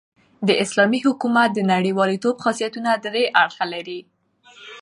[0.47, 3.99] د اسلامي حکومت د نړۍوالتوب خاصیتونه درې اړخه لري.